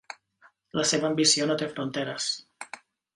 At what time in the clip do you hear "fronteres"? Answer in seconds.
1.73-2.31